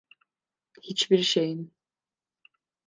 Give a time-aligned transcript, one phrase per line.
[0.81, 1.73] Hiçbir şeyin…